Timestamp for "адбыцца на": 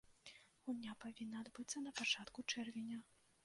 1.47-1.95